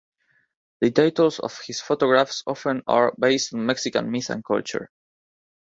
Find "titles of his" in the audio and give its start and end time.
0.89-1.79